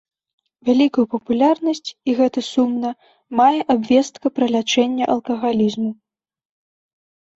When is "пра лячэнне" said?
4.39-5.05